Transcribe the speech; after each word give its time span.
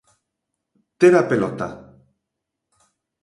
Ter 0.99 1.11
a 1.17 1.21
pelota. 1.33 1.67